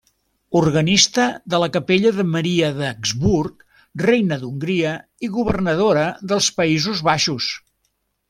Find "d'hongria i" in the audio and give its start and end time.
4.45-5.31